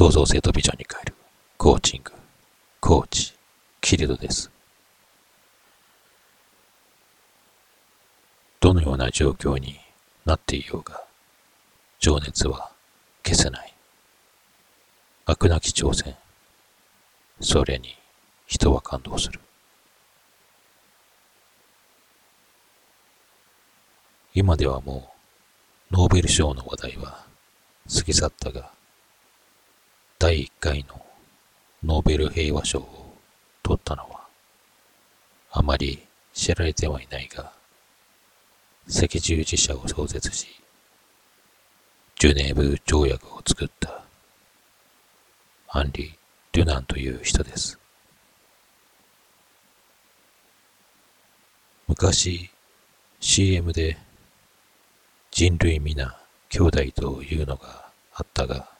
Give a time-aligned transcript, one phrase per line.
[0.00, 1.14] 創造性とビジョンに変える
[1.58, 2.12] コーチング、
[2.80, 3.34] コーチ、
[3.82, 4.50] キルドです。
[8.60, 9.78] どのような状況に
[10.24, 11.02] なっていようが、
[11.98, 12.70] 情熱は
[13.22, 13.74] 消せない。
[15.26, 16.16] 悪なき挑戦。
[17.42, 17.94] それに
[18.46, 19.38] 人は感動する。
[24.32, 25.10] 今ではも
[25.90, 27.26] うノーベル賞の話題は
[27.94, 28.79] 過ぎ去ったが、
[30.22, 31.02] 第1回の
[31.82, 33.16] ノーベル平和賞を
[33.62, 34.20] 取ったのは、
[35.50, 37.50] あまり知られてはいないが、
[38.86, 40.48] 赤十字社を創設し、
[42.18, 44.02] ジュネーブ条約を作った
[45.70, 46.12] アンリ・
[46.52, 47.78] デュナンという人です。
[51.88, 52.50] 昔
[53.20, 53.96] CM で
[55.30, 56.14] 人類皆
[56.50, 58.79] 兄弟というのがあったが、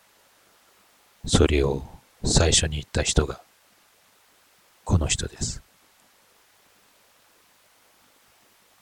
[1.27, 1.83] それを
[2.25, 3.41] 最初に言った人が
[4.85, 5.63] この人です。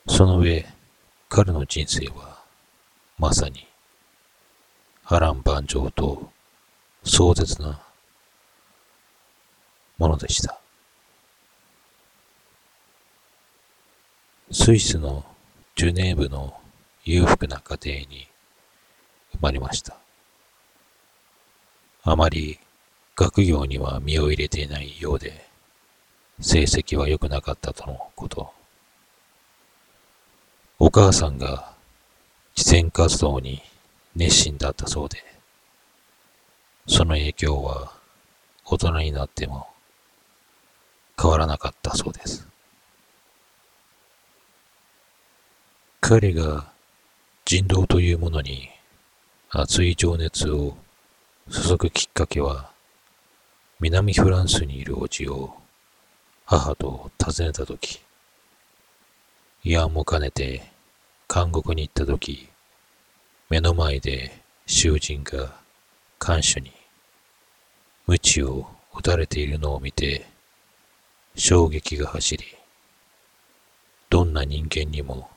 [0.06, 0.66] その上、
[1.28, 2.42] 彼の人生は
[3.18, 3.66] まさに
[5.04, 6.30] 波乱万丈と
[7.04, 7.80] 壮絶な
[9.98, 10.60] ものでした。
[14.50, 15.24] スイスの
[15.76, 16.58] ジュネーブの
[17.04, 18.28] 裕福な家庭に
[19.32, 19.98] 生まれました。
[22.10, 22.58] あまり
[23.16, 25.44] 学業には身を入れていないようで、
[26.40, 28.50] 成績は良くなかったとのこと。
[30.78, 31.70] お母さんが
[32.54, 33.60] 慈善活動に
[34.16, 35.22] 熱心だったそうで、
[36.86, 37.92] その影響は
[38.64, 39.66] 大人になっても
[41.20, 42.48] 変わらなかったそうです。
[46.00, 46.72] 彼が
[47.44, 48.70] 人道というものに
[49.50, 50.74] 熱い情熱を
[51.50, 52.70] 注ぐきっかけは、
[53.80, 55.54] 南フランスにいるおじを
[56.44, 58.02] 母と訪ねたとき、
[59.64, 60.70] 慰安も兼ねて
[61.32, 62.48] 監獄に行ったとき、
[63.48, 65.54] 目の前で囚人が
[66.18, 66.70] 看守に
[68.06, 70.26] 鞭を打たれているのを見て、
[71.34, 72.44] 衝撃が走り、
[74.10, 75.30] どんな人間にも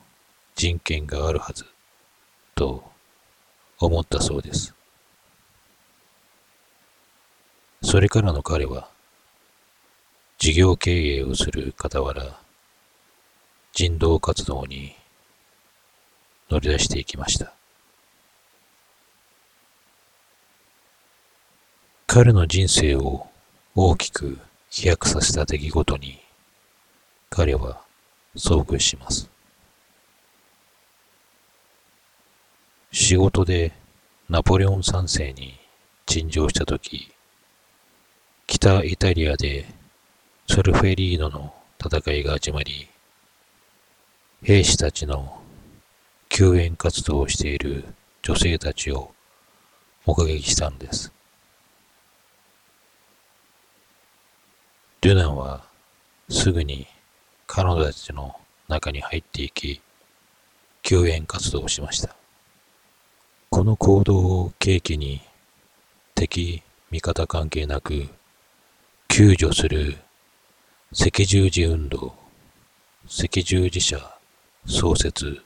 [0.56, 1.64] 人権があるはず、
[2.54, 2.84] と
[3.78, 4.74] 思ったそうです。
[7.82, 8.88] それからの彼は、
[10.38, 12.38] 事業経営をする傍ら、
[13.72, 14.94] 人道活動に
[16.50, 17.52] 乗り出していきました。
[22.06, 23.26] 彼の人生を
[23.74, 24.38] 大きく
[24.68, 26.20] 飛躍させた出来事に
[27.30, 27.80] 彼は
[28.36, 29.30] 遭遇します。
[32.90, 33.72] 仕事で
[34.28, 35.58] ナポレオン三世に
[36.04, 37.10] 陳情したとき、
[38.46, 39.66] 北イタリアで
[40.46, 42.88] ソルフェリーノの戦いが始まり、
[44.42, 45.40] 兵士たちの
[46.28, 47.84] 救援活動をしている
[48.22, 49.12] 女性たちを
[50.06, 51.12] 目撃したんです。
[55.00, 55.64] デュナンは
[56.28, 56.86] すぐに
[57.46, 58.36] 彼女たちの
[58.68, 59.80] 中に入っていき、
[60.82, 62.14] 救援活動をしました。
[63.50, 65.20] この行動を契機に
[66.14, 68.08] 敵、味方関係なく
[69.14, 69.98] 救助する
[70.98, 72.14] 赤十字運動、
[73.06, 73.98] 赤十字社
[74.64, 75.42] 創設、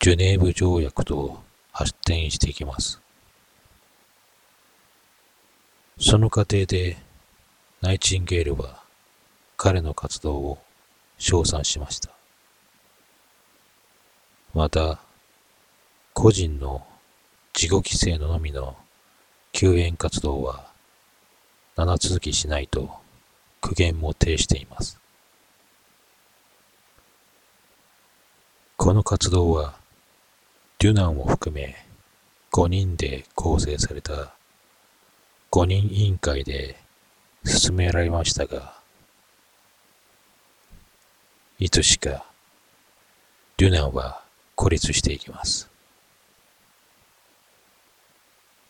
[0.00, 1.40] ジュネーブ条約と
[1.70, 3.00] 発展していきます。
[6.00, 6.96] その過程で
[7.82, 8.82] ナイチンゲールは
[9.56, 10.58] 彼の活動を
[11.18, 12.10] 称賛しました。
[14.54, 14.98] また、
[16.14, 16.84] 個人の
[17.54, 18.76] 自己規制ののみの
[19.52, 20.67] 救援活動は
[21.78, 22.90] 長続きしないと
[23.60, 24.98] 苦言も呈しています。
[28.76, 29.76] この活動は
[30.80, 31.76] デュナンを含め
[32.50, 34.34] 5人で構成された
[35.52, 36.76] 5人委員会で
[37.44, 38.74] 進められましたが、
[41.60, 42.24] いつしか
[43.56, 44.20] デュナンは
[44.56, 45.70] 孤立していきます。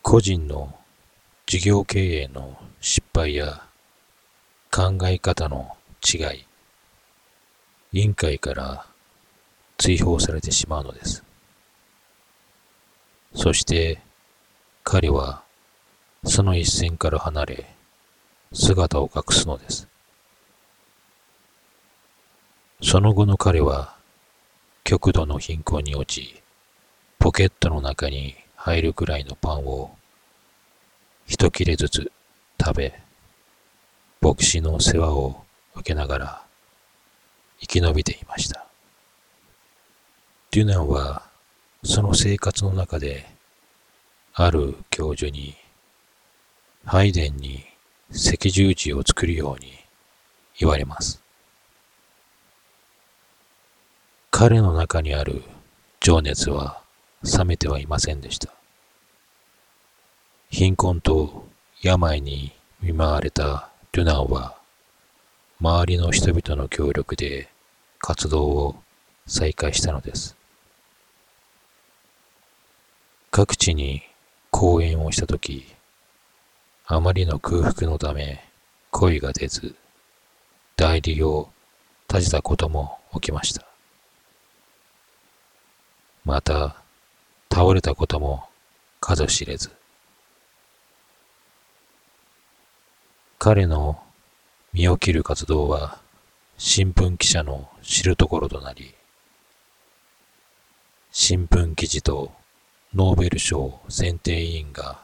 [0.03, 0.78] 個人の
[1.49, 3.63] 事業経営の失敗や
[4.71, 6.45] 考え方の違い、
[7.95, 8.85] 委員会から
[9.79, 11.25] 追放されてしまうのです。
[13.35, 13.99] そして
[14.85, 15.43] 彼は
[16.23, 17.67] その一線から離れ
[18.53, 19.89] 姿を隠すのです。
[22.83, 23.97] その後の彼は
[24.85, 26.43] 極度の貧困に落ち、
[27.19, 29.98] ポケットの中に入るくらいのパンを
[31.29, 32.11] 一切れずつ
[32.59, 33.01] 食べ、
[34.23, 35.45] 牧師の世話を
[35.75, 36.43] 受けながら
[37.61, 38.67] 生き延びていました。
[40.51, 41.23] デュナンは
[41.85, 43.27] その生活の中で
[44.33, 45.55] ある教授に
[46.87, 47.63] ハイデンに
[48.11, 49.75] 赤十字を作るように
[50.59, 51.23] 言われます。
[54.31, 55.43] 彼の中にある
[56.01, 56.81] 情熱は
[57.23, 58.58] 冷めてはいませんでした。
[60.51, 61.45] 貧困と
[61.83, 64.57] 病に見舞われたデュナンは
[65.61, 67.49] 周りの人々の協力で
[67.99, 68.77] 活動を
[69.27, 70.37] 再開したのです。
[73.31, 74.03] 各地に
[74.51, 75.67] 講演をしたとき、
[76.87, 78.43] あまりの空腹のため
[78.91, 79.75] 声が出ず、
[80.77, 81.51] 代理を
[82.09, 83.67] 立てたことも起きました。
[86.25, 86.77] また、
[87.53, 88.49] 倒れたことも
[89.01, 89.78] 数知れず。
[93.51, 93.99] 彼の
[94.75, 96.03] 身を切る活動は
[96.59, 98.95] 新聞記者の知るところとなり、
[101.11, 102.31] 新聞記事と
[102.95, 104.99] ノーベル賞選定委員が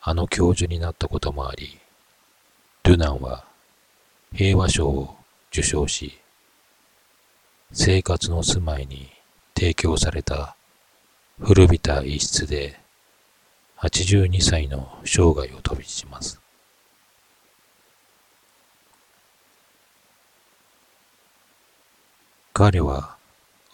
[0.00, 1.78] あの教授になったこともあり、
[2.82, 3.44] ドゥナンは
[4.32, 5.14] 平和賞を
[5.52, 6.18] 受賞し、
[7.72, 9.10] 生活の住まいに
[9.54, 10.56] 提供された
[11.38, 12.80] 古びた一室で
[13.76, 16.40] 82歳の生涯を飛びします。
[22.58, 23.18] 彼は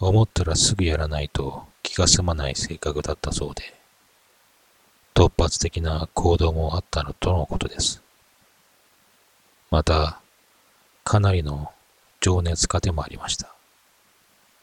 [0.01, 3.73] 思ったらすぐやらないと気が済まない性格だったそうで、
[5.13, 8.03] 突発的な行動もあったのとのことです。
[9.71, 10.19] また、
[11.05, 11.71] かなりの
[12.19, 13.55] 情熱家でもありました。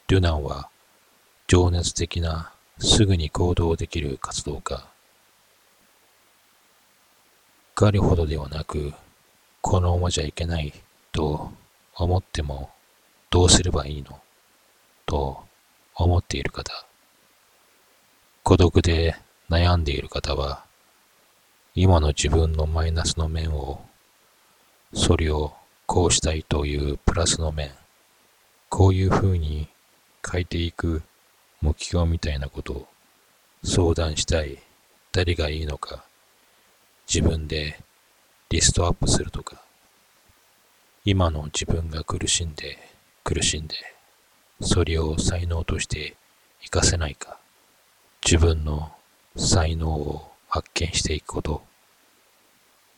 [0.08, 0.68] デュナンは
[1.46, 4.86] 情熱的なすぐに行動できる活動家。
[7.74, 8.92] 彼ほどではなく、
[9.62, 10.74] このままじゃいけない
[11.10, 11.50] と
[11.94, 12.68] 思っても
[13.30, 14.20] どうすればいいの？
[15.06, 15.44] と
[15.94, 16.72] 思っている方。
[18.42, 19.16] 孤独で
[19.48, 20.64] 悩んでいる方は、
[21.74, 23.80] 今の自分のマイナスの面を、
[24.92, 25.54] それを
[25.86, 27.70] こうしたいというプラスの面、
[28.68, 29.68] こういう風に
[30.28, 31.02] 変えていく
[31.60, 32.88] 目標みたいなことを
[33.62, 34.58] 相談したい
[35.12, 36.04] 誰がいいのか
[37.12, 37.80] 自分で
[38.48, 39.56] リストアップするとか
[41.04, 42.78] 今の自分が苦しんで
[43.24, 43.74] 苦しんで
[44.60, 46.16] それを才能として
[46.60, 47.38] 活かせないか
[48.24, 48.92] 自分の
[49.36, 51.62] 才能を発見していくこと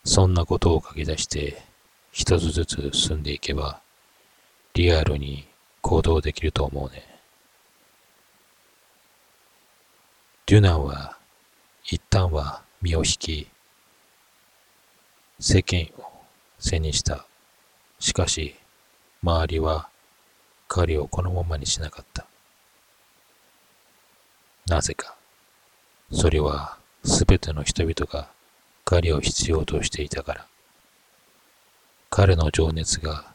[0.04, 1.62] そんなことを書き出して
[2.10, 3.80] 一つずつ進んでいけば
[4.74, 5.46] リアルに
[5.82, 7.04] 行動できると思うね。
[10.46, 11.18] デュナンは
[11.84, 13.46] 一旦は身を引き、
[15.38, 16.10] 世間を
[16.58, 17.26] 背にした。
[17.98, 18.54] しかし、
[19.22, 19.88] 周りは
[20.74, 22.24] 彼をこのままにしなかった。
[24.66, 25.14] なぜか。
[26.10, 28.30] それはすべての人々が
[28.86, 30.46] 彼を必要としていたから。
[32.08, 33.34] 彼の情熱が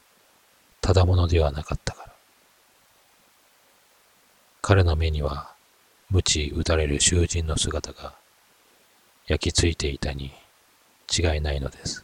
[0.82, 2.14] ただものではなかったから。
[4.64, 5.54] 彼の目には
[6.10, 8.16] 鞭打たれる囚人の姿が
[9.28, 10.32] 焼き付いていたに
[11.16, 12.04] 違いないのです。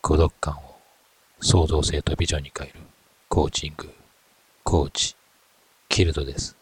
[0.00, 0.78] 孤独感を
[1.40, 2.80] 創造性とビジョンに変える
[3.34, 3.88] コーチング、
[4.62, 5.16] コーチ、
[5.88, 6.54] キルドです。